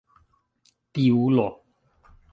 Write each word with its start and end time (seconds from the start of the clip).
Piulo! 0.93 1.47